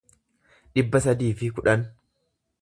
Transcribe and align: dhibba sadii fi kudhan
dhibba 0.77 1.01
sadii 1.07 1.29
fi 1.43 1.51
kudhan 1.59 1.85